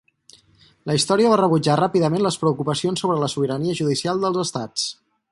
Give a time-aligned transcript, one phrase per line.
[0.91, 4.87] La història va rebutjar ràpidament les preocupacions sobre la sobirania judicial dels estats.